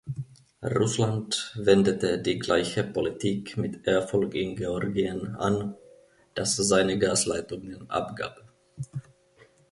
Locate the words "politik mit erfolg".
2.83-4.33